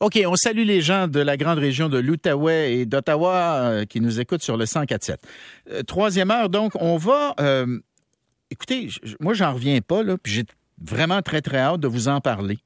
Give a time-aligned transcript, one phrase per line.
[0.00, 4.00] OK, on salue les gens de la grande région de l'Outaouais et d'Ottawa euh, qui
[4.00, 5.16] nous écoutent sur le 104.7.
[5.70, 7.34] Euh, troisième heure, donc, on va...
[7.40, 7.80] Euh,
[8.48, 10.44] écoutez, moi, j'en reviens pas, là, puis j'ai
[10.80, 12.58] vraiment très, très hâte de vous en parler.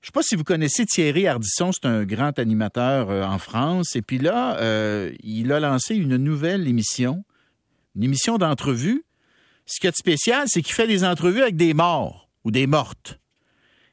[0.00, 3.94] Je sais pas si vous connaissez Thierry Ardisson, c'est un grand animateur en France.
[3.94, 4.58] Et puis là,
[5.22, 7.22] il a lancé une nouvelle émission,
[7.94, 9.04] une émission d'entrevue.
[9.64, 13.20] Ce qui est spécial, c'est qu'il fait des entrevues avec des morts ou des mortes.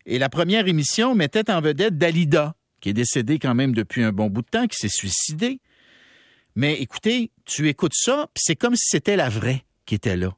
[0.05, 4.11] Et la première émission mettait en vedette Dalida, qui est décédée quand même depuis un
[4.11, 5.59] bon bout de temps, qui s'est suicidée.
[6.55, 10.35] Mais écoutez, tu écoutes ça, puis c'est comme si c'était la vraie qui était là.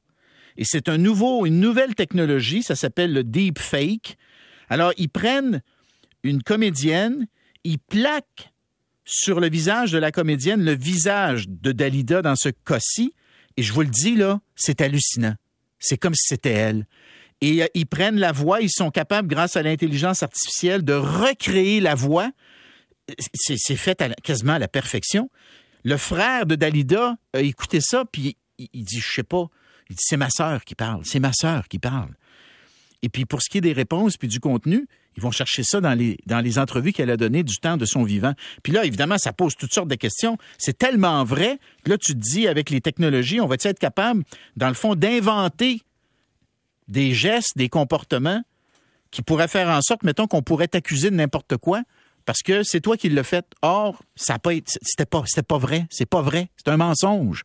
[0.57, 4.17] Et c'est un nouveau, une nouvelle technologie, ça s'appelle le deep fake.
[4.69, 5.61] Alors, ils prennent
[6.23, 7.27] une comédienne,
[7.63, 8.51] ils plaquent
[9.05, 13.13] sur le visage de la comédienne le visage de Dalida dans ce cas-ci,
[13.57, 15.35] et je vous le dis là, c'est hallucinant.
[15.79, 16.85] C'est comme si c'était elle
[17.41, 21.79] et euh, ils prennent la voix, ils sont capables, grâce à l'intelligence artificielle, de recréer
[21.79, 22.31] la voix.
[23.33, 25.29] C'est fait quasiment à la perfection.
[25.83, 29.47] Le frère de Dalida a écouté ça, puis il, dit, je sais pas,
[29.89, 32.13] il dit, c'est ma sœur qui parle, c'est ma sœur qui parle.
[33.01, 35.81] Et puis pour ce qui est des réponses puis du contenu, ils vont chercher ça
[35.81, 38.33] dans les, dans les entrevues qu'elle a données du temps de son vivant.
[38.63, 40.37] Puis là, évidemment, ça pose toutes sortes de questions.
[40.57, 44.23] C'est tellement vrai que là, tu te dis, avec les technologies, on va être capable,
[44.55, 45.81] dans le fond, d'inventer
[46.91, 48.41] des gestes, des comportements
[49.09, 51.81] qui pourraient faire en sorte, mettons, qu'on pourrait t'accuser de n'importe quoi
[52.25, 53.45] parce que c'est toi qui l'as fait.
[53.61, 55.87] Or, ça pas c'était pas, c'était pas vrai.
[55.89, 56.49] C'est pas vrai.
[56.57, 57.43] C'est un mensonge.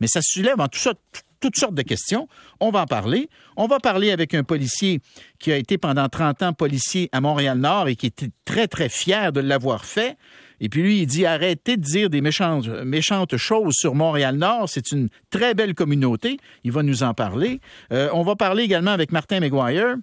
[0.00, 0.92] Mais ça soulève en tout ça
[1.40, 2.28] toutes sortes de questions.
[2.60, 3.28] On va en parler.
[3.56, 5.00] On va parler avec un policier
[5.38, 9.32] qui a été pendant 30 ans policier à Montréal-Nord et qui était très, très fier
[9.32, 10.16] de l'avoir fait.
[10.60, 14.68] Et puis lui, il dit arrêtez de dire des méchantes, choses sur Montréal-Nord.
[14.68, 16.38] C'est une très belle communauté.
[16.64, 17.60] Il va nous en parler.
[17.92, 19.96] Euh, on va parler également avec Martin McGuire.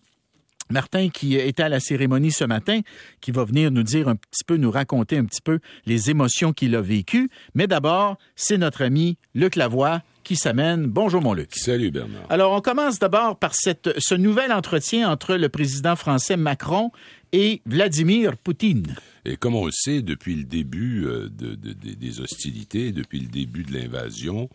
[0.69, 2.81] Martin qui était à la cérémonie ce matin,
[3.21, 6.53] qui va venir nous dire un petit peu, nous raconter un petit peu les émotions
[6.53, 7.29] qu'il a vécues.
[7.53, 10.87] Mais d'abord, c'est notre ami Luc Lavoie qui s'amène.
[10.87, 11.55] Bonjour mon Luc.
[11.55, 12.25] Salut Bernard.
[12.29, 16.91] Alors on commence d'abord par cette, ce nouvel entretien entre le président français Macron
[17.31, 18.95] et Vladimir Poutine.
[19.23, 23.73] Et comme on le sait, depuis le début euh, des hostilités, depuis le début de
[23.73, 24.49] l'invasion,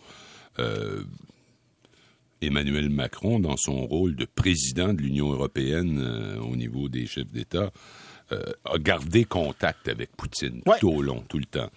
[0.58, 1.02] euh,
[2.42, 7.30] Emmanuel Macron, dans son rôle de président de l'Union européenne euh, au niveau des chefs
[7.30, 7.70] d'État,
[8.64, 11.68] a gardé contact avec Poutine tout au long, tout le temps.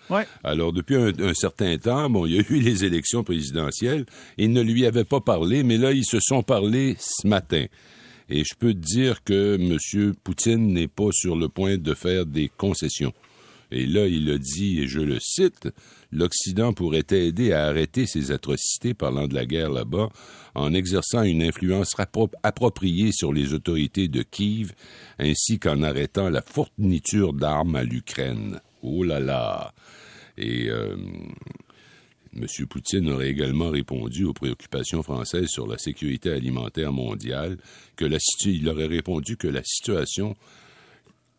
[0.43, 4.05] Alors, depuis un, certain temps, bon, il y a eu les élections présidentielles.
[4.37, 7.65] Il ne lui avait pas parlé, mais là, ils se sont parlé ce matin.
[8.29, 10.13] Et je peux te dire que M.
[10.23, 13.13] Poutine n'est pas sur le point de faire des concessions.
[13.71, 15.69] Et là, il a dit, et je le cite,
[16.13, 20.09] l'Occident pourrait aider à arrêter ces atrocités, parlant de la guerre là-bas,
[20.55, 21.93] en exerçant une influence
[22.43, 24.73] appropriée sur les autorités de Kiev,
[25.19, 28.59] ainsi qu'en arrêtant la fourniture d'armes à l'Ukraine.
[28.81, 29.73] Oh là là!
[30.37, 30.95] Et euh,
[32.35, 32.47] M.
[32.67, 37.57] Poutine aurait également répondu aux préoccupations françaises sur la sécurité alimentaire mondiale,
[37.95, 38.05] que
[38.45, 40.35] il aurait répondu que la situation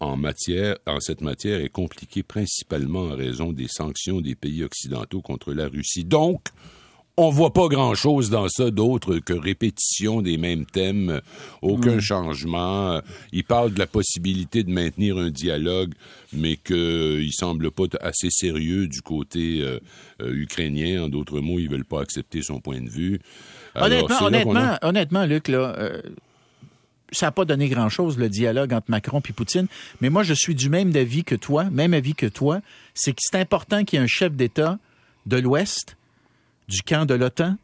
[0.04, 5.22] en, matière, en cette matière est compliquée principalement en raison des sanctions des pays occidentaux
[5.22, 6.04] contre la Russie.
[6.04, 6.48] Donc,
[7.16, 11.20] on voit pas grand-chose dans ça d'autre que répétition des mêmes thèmes,
[11.62, 12.00] aucun hmm.
[12.00, 13.00] changement.
[13.32, 15.94] Il parle de la possibilité de maintenir un dialogue,
[16.32, 19.78] mais qu'il semble pas assez sérieux du côté euh,
[20.22, 21.04] euh, ukrainien.
[21.04, 23.20] En d'autres mots, ils veulent pas accepter son point de vue.
[23.76, 26.02] honnêtement, honnêtement, honnêtement, Luc, là, euh,
[27.14, 29.66] ça n'a pas donné grand-chose, le dialogue entre Macron et Poutine.
[30.00, 32.60] Mais moi, je suis du même avis que toi, même avis que toi.
[32.94, 34.78] C'est que c'est important qu'il y ait un chef d'État
[35.26, 35.96] de l'Ouest
[36.68, 37.56] du camp de l'OTAN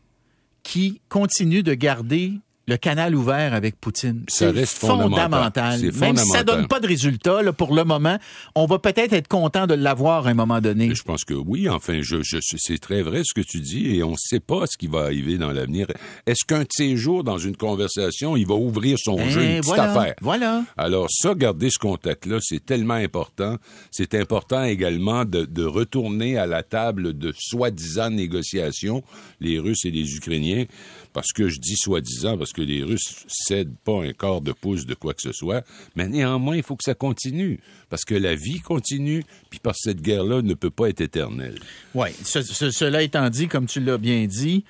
[0.62, 2.34] qui continue de garder
[2.70, 4.24] le canal ouvert avec Poutine.
[4.28, 5.80] Ça reste fondamental.
[6.00, 8.16] Même si ça donne pas de résultat là, pour le moment,
[8.54, 10.94] on va peut-être être content de l'avoir à un moment donné.
[10.94, 11.68] Je pense que oui.
[11.68, 14.66] Enfin, je, je c'est très vrai ce que tu dis et on ne sait pas
[14.66, 15.88] ce qui va arriver dans l'avenir.
[16.26, 19.60] Est-ce qu'un de ces jours, dans une conversation, il va ouvrir son ben, jeu, une
[19.60, 20.14] petite affaire?
[20.20, 20.62] Voilà.
[20.76, 23.56] Alors ça, garder ce contact-là, c'est tellement important.
[23.90, 29.02] C'est important également de, de retourner à la table de soi-disant négociations,
[29.40, 30.66] les Russes et les Ukrainiens
[31.12, 34.86] parce que je dis soi-disant, parce que les Russes cèdent pas un quart de pouce
[34.86, 35.64] de quoi que ce soit,
[35.96, 39.90] mais néanmoins, il faut que ça continue, parce que la vie continue, puis parce que
[39.90, 41.58] cette guerre-là ne peut pas être éternelle.
[41.94, 44.64] Oui, cela étant dit, comme tu l'as bien dit,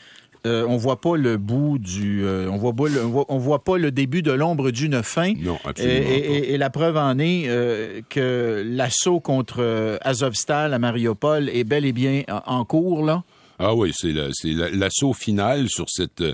[0.47, 3.77] euh, on voit pas le bout du, euh, on voit pas le, on voit, pas
[3.77, 5.35] le début de l'ombre d'une fin.
[5.35, 6.09] Non, absolument.
[6.09, 11.85] Et, et, la preuve en est euh, que l'assaut contre Azovstal à Mariupol est bel
[11.85, 13.23] et bien en cours là.
[13.63, 16.33] Ah oui, c'est l'assaut final sur cette euh,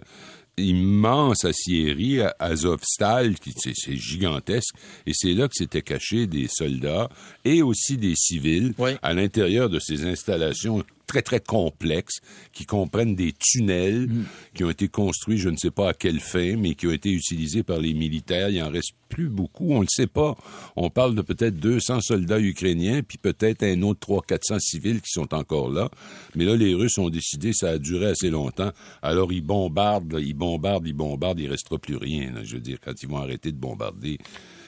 [0.56, 4.76] immense aciérie, Azovstal, qui c'est gigantesque,
[5.06, 7.08] et c'est là que s'étaient cachés des soldats
[7.44, 12.20] et aussi des civils à l'intérieur de ces installations très, très complexes
[12.52, 14.24] qui comprennent des tunnels mm.
[14.54, 17.10] qui ont été construits, je ne sais pas à quelle fin, mais qui ont été
[17.10, 18.50] utilisés par les militaires.
[18.50, 20.36] Il en reste plus beaucoup, on ne le sait pas.
[20.74, 25.32] On parle de peut-être 200 soldats ukrainiens, puis peut-être un autre 300-400 civils qui sont
[25.32, 25.90] encore là.
[26.34, 28.72] Mais là, les Russes ont décidé, ça a duré assez longtemps.
[29.02, 32.32] Alors, ils bombardent, ils bombardent, ils bombardent, il restera plus rien.
[32.42, 34.18] Je veux dire, quand ils vont arrêter de bombarder,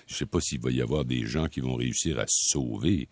[0.07, 2.51] je ne sais pas s'il va y avoir des gens qui vont réussir à se
[2.51, 3.09] sauver.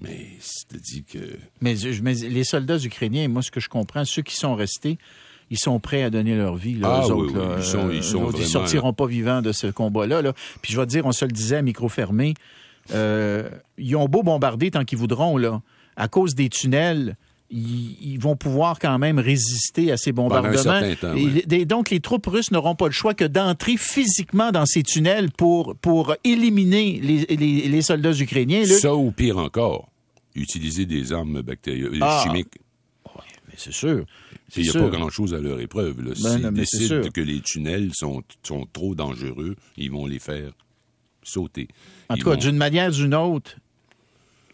[0.00, 1.18] Mais c'est dit que.
[1.60, 4.98] Mais, les soldats ukrainiens, moi, ce que je comprends, ceux qui sont restés,
[5.50, 6.74] ils sont prêts à donner leur vie.
[6.74, 10.22] Là, ah, oui, Ils, sont, ils, sont sortiront pas vivants de ce combat-là.
[10.22, 10.32] Là.
[10.62, 12.34] Puis je vais te dire, on se le disait à micro fermé,
[12.92, 15.60] euh, ils ont beau bombarder tant qu'ils voudront, là.
[15.96, 17.16] À cause des tunnels,
[17.50, 20.80] ils, vont pouvoir quand même résister à ces bombardements.
[21.50, 25.30] et, donc, les troupes russes n'auront pas le choix que d'entrer physiquement dans ces tunnels
[25.36, 28.64] pour, pour éliminer les, les, soldats ukrainiens.
[28.64, 29.89] Ça ou pire encore,
[30.34, 32.22] utiliser des armes bactériennes, ah.
[32.24, 32.58] chimiques.
[33.06, 34.04] Oui, mais c'est sûr.
[34.56, 36.02] Il n'y a pas grand-chose à leur épreuve.
[36.02, 40.52] Ben S'ils décident que les tunnels sont, sont trop dangereux, ils vont les faire
[41.22, 41.68] sauter.
[42.08, 43.56] En tout cas, d'une manière ou d'une autre,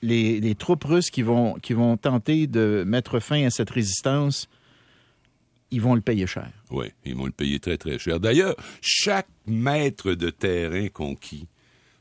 [0.02, 4.49] les, troupes russes qui vont, qui vont tenter de mettre fin à cette résistance,
[5.70, 6.50] ils vont le payer cher.
[6.70, 8.20] Oui, ils vont le payer très, très cher.
[8.20, 11.49] D'ailleurs, chaque mètre de terrain conquis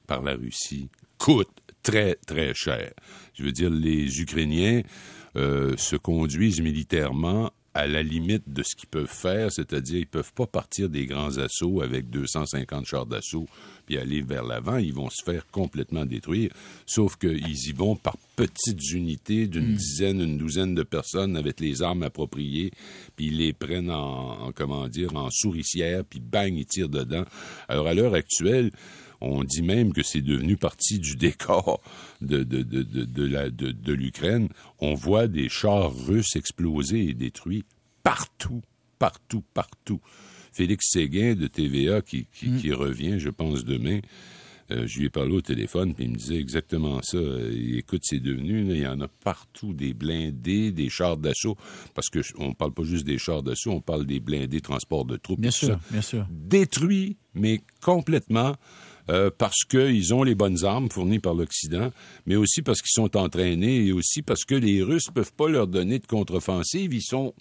[0.08, 2.92] par la Russie coûte très, très cher.
[3.36, 4.82] Je veux dire, les Ukrainiens
[5.38, 10.34] euh, se conduisent militairement à la limite de ce qu'ils peuvent faire, c'est-à-dire ils peuvent
[10.34, 13.48] pas partir des grands assauts avec 250 chars d'assaut
[13.86, 16.52] puis aller vers l'avant, ils vont se faire complètement détruire.
[16.86, 19.76] Sauf qu'ils y vont par petites unités d'une hmm.
[19.76, 22.72] dizaine, une douzaine de personnes avec les armes appropriées,
[23.16, 27.26] puis ils les prennent en, comment dire, en souricière, puis bang, ils tirent dedans.
[27.68, 28.72] Alors à l'heure actuelle,
[29.22, 31.82] on dit même que c'est devenu partie du décor
[32.22, 34.50] de, de, de, de, de l'Ukraine.
[34.80, 37.66] On voit des chars russes exploser et détruits
[38.04, 38.62] partout,
[39.00, 40.00] partout, partout.
[40.52, 42.74] Félix Séguin de TVA qui, qui, mm.
[42.74, 44.00] revient, je pense, demain.
[44.72, 47.18] Euh, je lui ai parlé au téléphone, puis il me disait exactement ça.
[47.18, 51.56] Euh, écoute, c'est devenu, il y en a partout, des blindés, des chars d'assaut,
[51.94, 55.18] parce que on parle pas juste des chars d'assaut, on parle des blindés transport de
[55.18, 55.40] troupes.
[55.40, 56.26] Bien sûr, bien sûr.
[56.32, 58.56] Détruits, mais complètement.
[59.12, 61.92] Euh, parce qu'ils ont les bonnes armes fournies par l'Occident,
[62.26, 65.68] mais aussi parce qu'ils sont entraînés et aussi parce que les Russes peuvent pas leur
[65.68, 66.92] donner de contre-offensive.
[66.92, 67.36] Ils sont,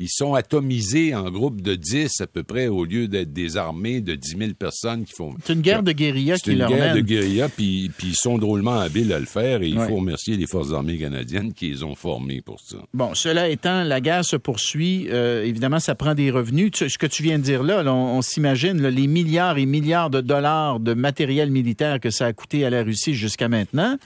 [0.00, 4.00] ils sont atomisés en groupe de 10 à peu près au lieu d'être des armées
[4.00, 5.34] de 10 000 personnes qui font...
[5.44, 8.16] C'est une guerre de guérilla qui leur C'est une guerre de guérilla, puis, puis ils
[8.16, 11.68] sont drôlement habiles à le faire et il faut remercier les forces armées canadiennes qui
[11.68, 12.78] les ont formés pour ça.
[12.94, 15.08] Bon, cela étant, la guerre se poursuit.
[15.10, 16.70] Euh, évidemment, ça prend des revenus.
[16.74, 20.80] Ce que tu viens de dire là, on, s'imagine les milliards et milliards de dollars
[20.80, 23.98] de matériel militaire que ça a coûté à la Russie jusqu'à maintenant.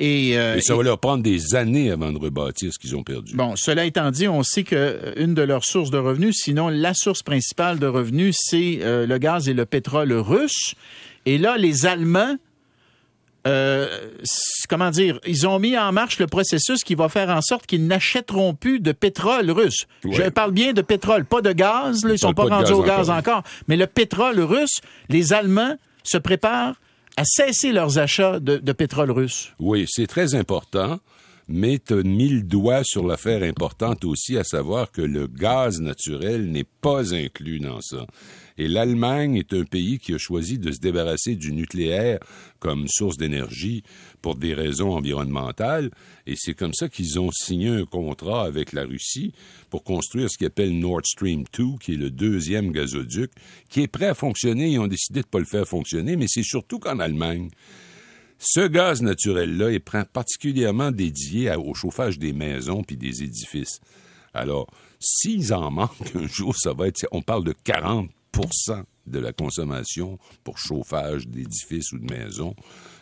[0.00, 3.34] Euh, et, ça va leur prendre des années avant de rebâtir ce qu'ils ont perdu.
[3.34, 6.94] Bon, cela étant dit, on sait que euh, de leurs sources de revenus, sinon la
[6.94, 10.74] source principale de revenus, c'est euh, le gaz et le pétrole russe.
[11.26, 12.36] Et là, les Allemands
[14.68, 17.88] comment dire, ils ont mis en marche le processus qui va faire en sorte qu'ils
[17.88, 19.88] n'achèteront plus de pétrole russe.
[20.08, 23.10] Je parle bien de pétrole, pas de gaz, là, ils sont pas rendus au gaz
[23.10, 23.42] encore.
[23.66, 26.76] Mais le pétrole russe, les Allemands se préparent
[27.16, 29.52] à cesser leurs achats de, pétrole russe.
[29.58, 31.00] Oui, c'est très important
[31.52, 35.82] mais tu as mis le doigt sur l'affaire importante aussi, à savoir que le gaz
[35.82, 38.06] naturel n'est pas inclus dans ça.
[38.56, 42.20] Et l'Allemagne est un pays qui a choisi de se débarrasser du nucléaire
[42.58, 43.82] comme source d'énergie
[44.22, 45.90] pour des raisons environnementales.
[46.26, 49.34] Et c'est comme ça qu'ils ont signé un contrat avec la Russie
[49.68, 53.30] pour construire ce qu'ils appellent Nord Stream 2, qui est le deuxième gazoduc,
[53.68, 54.70] qui est prêt à fonctionner.
[54.70, 57.50] Ils ont décidé de ne pas le faire fonctionner, mais c'est surtout qu'en Allemagne,
[58.44, 59.78] ce gaz naturel-là est
[60.12, 63.78] particulièrement dédié au chauffage des maisons puis des édifices.
[64.34, 64.68] Alors,
[64.98, 68.08] s'ils en manquent un jour, ça va être, on parle de 40%
[69.06, 72.56] de la consommation pour chauffage d'édifices ou de maisons,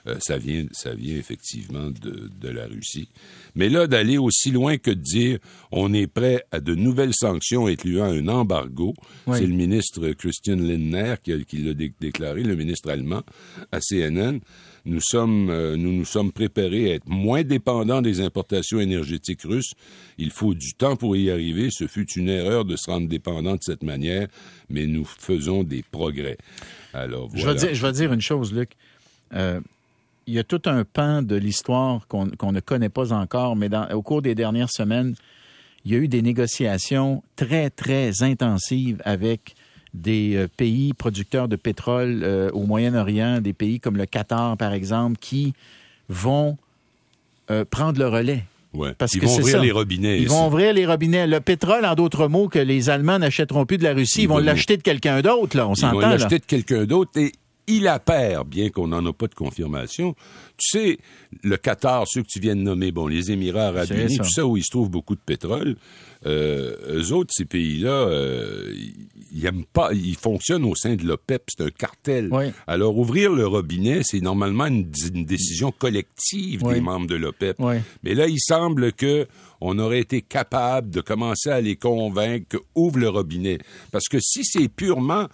[0.06, 3.08] euh, ça, vient, ça vient effectivement de, de la Russie.
[3.54, 5.38] Mais là, d'aller aussi loin que de dire
[5.72, 8.94] on est prêt à de nouvelles sanctions incluant un embargo,
[9.26, 13.22] c'est le ministre Christian Lindner qui, qui l'a déclaré, le ministre allemand,
[13.72, 14.40] à CNN
[14.84, 19.72] nous sommes, euh, nous nous sommes préparés à être moins dépendants des importations énergétiques russes.
[20.18, 21.68] Il faut du temps pour y arriver.
[21.70, 24.28] Ce fut une erreur de se rendre dépendant de cette manière,
[24.68, 26.38] mais nous faisons des progrès.
[26.92, 27.56] Alors, voilà.
[27.72, 28.70] je, vais dire, une chose, Luc.
[29.34, 29.60] Euh,
[30.26, 34.02] il y a tout un pan de l'histoire qu'on ne connaît pas encore, mais au
[34.02, 35.14] cours des dernières semaines,
[35.84, 39.54] il y a eu des négociations très, très intensives avec
[39.94, 44.72] des euh, pays producteurs de pétrole euh, au Moyen-Orient, des pays comme le Qatar, par
[44.72, 45.54] exemple, qui
[46.08, 46.56] vont
[47.50, 48.44] euh, prendre le relais.
[48.72, 48.92] Ouais.
[48.96, 49.62] Parce ils que vont ouvrir ça.
[49.62, 50.20] les robinets.
[50.20, 51.26] Ils vont ouvrir les robinets.
[51.26, 54.28] Le pétrole, en d'autres mots, que les Allemands n'achèteront plus de la Russie, ils, Ils
[54.28, 55.66] vont l'acheter de quelqu'un d'autre, là.
[55.66, 57.32] On Ils vont s'entend, l'acheter de quelqu'un d'autre et
[57.70, 60.14] il appert, bien qu'on n'en a pas de confirmation.
[60.56, 60.98] Tu sais,
[61.42, 64.46] le Qatar, ceux que tu viens de nommer, bon, les Émirats arabes unis, tout ça,
[64.46, 65.76] où il se trouve beaucoup de pétrole,
[66.26, 68.74] euh, eux autres, ces pays-là, euh,
[69.32, 72.28] ils aiment pas, ils fonctionnent au sein de l'OPEP, c'est un cartel.
[72.30, 72.46] Oui.
[72.66, 76.74] Alors, ouvrir le robinet, c'est normalement une, une décision collective Oui.
[76.74, 77.56] des membres de l'OPEP.
[77.58, 77.76] Oui.
[78.02, 79.26] Mais là, il semble que
[79.62, 83.58] on aurait été capable de commencer à les convaincre que ouvre le robinet.
[83.90, 85.26] Parce que si c'est purement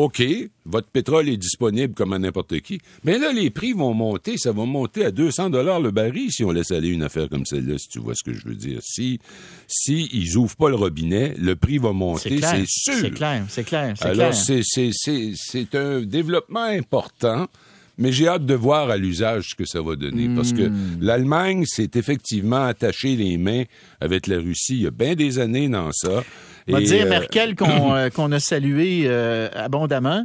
[0.00, 0.22] OK,
[0.64, 2.80] votre pétrole est disponible comme à n'importe qui.
[3.04, 4.38] Mais là, les prix vont monter.
[4.38, 7.44] Ça va monter à 200 dollars le baril si on laisse aller une affaire comme
[7.44, 8.80] celle-là, si tu vois ce que je veux dire.
[8.82, 9.20] Si,
[9.66, 12.94] si ils ouvrent pas le robinet, le prix va monter, c'est sûr.
[12.98, 14.62] C'est clair, c'est clair, c'est Alors, clair.
[14.64, 17.46] c'est, c'est un développement important,
[18.00, 20.28] mais j'ai hâte de voir à l'usage ce que ça va donner.
[20.34, 20.98] Parce que Hmm.
[21.00, 23.64] l'Allemagne s'est effectivement attaché les mains
[24.00, 26.22] avec la Russie il y a bien des années dans ça.
[26.68, 30.24] On va dire euh, Merkel qu'on euh, qu'on a salué euh, abondamment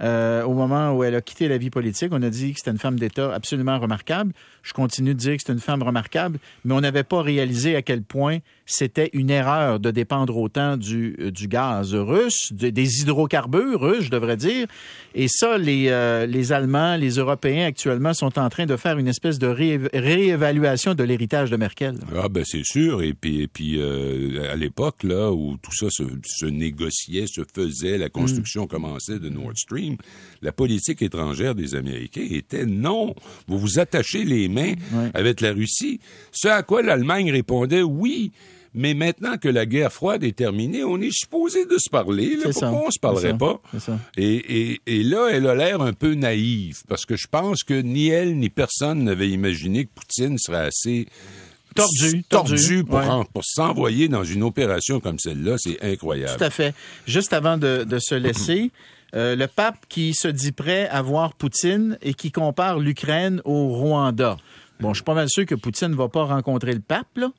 [0.00, 2.10] au moment où elle a quitté la vie politique.
[2.12, 4.32] On a dit que c'était une femme d'État absolument remarquable.
[4.62, 7.82] Je continue de dire que c'est une femme remarquable, mais on n'avait pas réalisé à
[7.82, 8.38] quel point
[8.70, 14.04] c'était une erreur de dépendre autant du, euh, du gaz russe, de- des hydrocarbures russes,
[14.04, 14.66] je devrais dire.
[15.14, 19.08] Et ça, les, euh, les Allemands, les Européens actuellement sont en train de faire une
[19.08, 21.96] espèce de ré- réévaluation de l'héritage de Merkel.
[22.14, 25.86] Ah ben c'est sûr et puis et puis euh, à l'époque là où tout ça
[25.90, 28.68] se, se négociait, se faisait, la construction Mm.
[28.68, 29.96] commençait de Nord Stream,
[30.42, 33.14] la politique étrangère des Américains était non,
[33.46, 34.74] vous vous attachez les mains
[35.14, 36.00] avec la Russie.
[36.32, 38.32] Ce à quoi l'Allemagne répondait oui.
[38.74, 42.36] Mais maintenant que la guerre froide est terminée, on est supposé de se parler.
[42.36, 42.68] Là, C'est ça.
[42.68, 43.36] pourquoi on se parlerait ça.
[43.36, 43.60] pas?
[44.16, 47.74] Et, et, et là, elle a l'air un peu naïve, parce que je pense que
[47.74, 51.06] ni elle ni personne n'avait imaginé que Poutine serait assez
[51.74, 53.06] Tordu, tordu, tordu, pour, ouais.
[53.06, 55.56] en- pour s'envoyer dans une opération comme celle-là.
[55.58, 56.36] C'est incroyable.
[56.36, 56.74] Tout à fait.
[57.06, 58.70] Juste avant de, de se laisser,
[59.14, 63.68] euh, le pape qui se dit prêt à voir Poutine et qui compare l'Ukraine au
[63.68, 64.38] Rwanda.
[64.80, 67.30] Bon, je suis pas mal sûr que Poutine ne va pas rencontrer le pape, là.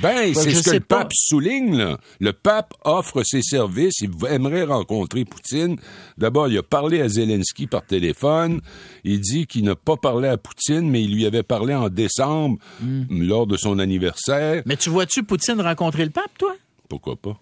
[0.00, 1.00] Ben, c'est je ce que le pas.
[1.00, 1.76] pape souligne.
[1.76, 1.98] Là.
[2.20, 4.00] Le pape offre ses services.
[4.00, 5.76] Il aimerait rencontrer Poutine.
[6.18, 8.60] D'abord, il a parlé à Zelensky par téléphone.
[9.04, 12.58] Il dit qu'il n'a pas parlé à Poutine, mais il lui avait parlé en décembre
[12.80, 13.04] Hmm.
[13.10, 14.62] lors de son anniversaire.
[14.66, 16.54] Mais tu vois-tu Poutine rencontrer le pape, toi?
[16.88, 17.38] Pourquoi pas?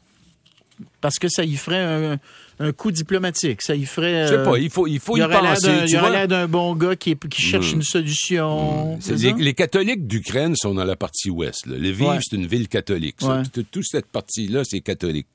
[1.01, 2.19] Parce que ça y ferait un,
[2.59, 3.63] un coup diplomatique.
[3.63, 4.25] Ça y ferait.
[4.27, 4.59] Je sais euh, pas.
[4.59, 5.69] Il faut, il faut y aurait l'air penser.
[5.87, 6.11] il aurait vois.
[6.11, 7.77] l'air d'un bon gars qui, qui cherche Mm.
[7.77, 8.99] une solution.
[9.01, 11.67] C'est Les, les catholiques d'Ukraine sont dans la partie ouest.
[11.67, 12.19] Lviv, Ouais.
[12.23, 13.17] c'est une ville catholique.
[13.23, 13.43] Ouais.
[13.53, 15.27] Toute, toute cette partie-là, c'est catholique.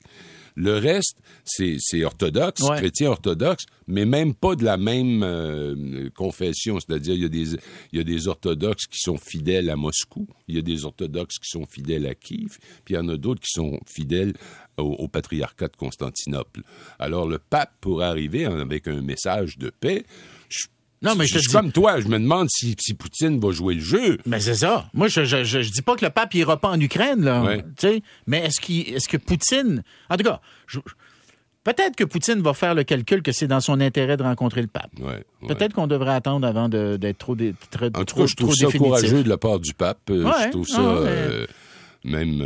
[0.56, 2.78] Le reste, c'est orthodoxe, Ouais.
[2.78, 6.80] chrétien orthodoxe, mais même pas de la même euh, confession.
[6.80, 7.52] C'est-à-dire, il y, a des,
[7.92, 11.38] il y a des orthodoxes qui sont fidèles à Moscou, il y a des orthodoxes
[11.38, 14.32] qui sont fidèles à Kiev, puis il y en a d'autres qui sont fidèles
[14.78, 16.62] au, au patriarcat de Constantinople.
[16.98, 20.04] Alors, le pape pourrait arriver avec un message de paix.
[21.06, 23.38] Je- Non, mais je te suis dis- comme toi, je me demande si, si Poutine
[23.40, 24.18] va jouer le jeu.
[24.26, 24.86] Mais c'est ça.
[24.92, 27.42] Moi, je, je, je, dis pas que le pape ira pas en Ukraine, là.
[27.42, 27.64] Ouais.
[28.26, 30.80] Mais est-ce que Poutine, en tout cas, je-
[31.64, 34.68] peut-être que Poutine va faire le calcul que c'est dans son intérêt de rencontrer le
[34.68, 34.90] pape.
[35.00, 35.48] Ouais, ouais.
[35.48, 38.54] Peut-être qu'on devrait attendre avant d'être trop, dé- très- En tout trop, cas, je trouve
[38.54, 38.80] ça définitif.
[39.00, 39.98] courageux de la part du pape.
[40.10, 41.46] Euh, Ouais, je trouve ça euh,
[42.04, 42.42] même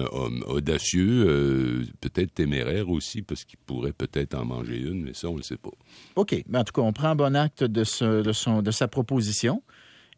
[0.47, 5.37] audacieux, euh, peut-être téméraire aussi, parce qu'il pourrait peut-être en manger une, mais ça, on
[5.37, 5.71] le sait pas.
[6.16, 6.42] OK.
[6.49, 9.62] Ben, en tout cas, on prend bon acte de, ce- de, son, de sa proposition.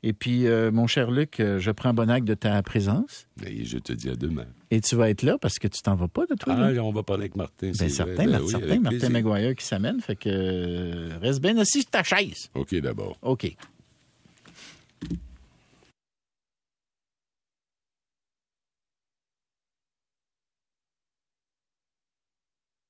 [0.04, 3.28] Et puis, euh, mon cher Luc, euh, je prends bon acte de ta présence.
[3.46, 4.46] Et je te dis à demain.
[4.72, 6.54] Et tu vas être là parce que tu t'en vas pas de toi.
[6.58, 6.82] Ah, là?
[6.82, 7.70] on va parler avec Martin.
[7.72, 8.24] C'est certain.
[8.26, 9.08] Ben oui, certain, Martin.
[9.10, 10.00] Maguire qui s'amène.
[10.00, 12.48] Fait que euh, reste bien assis sur ta chaise.
[12.54, 13.16] OK, d'abord.
[13.22, 13.54] OK.